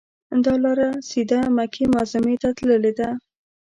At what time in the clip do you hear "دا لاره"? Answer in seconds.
0.45-0.89